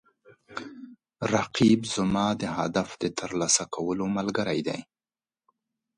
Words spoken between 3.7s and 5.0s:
کولو ملګری دی